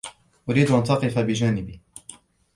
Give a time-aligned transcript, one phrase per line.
[0.49, 1.81] أريد أن تقف بجانبي.